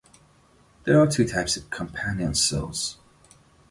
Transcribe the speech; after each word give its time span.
There 0.85 0.99
are 0.99 1.05
two 1.05 1.27
types 1.27 1.57
of 1.57 1.69
companion 1.69 2.33
cells. 2.33 2.97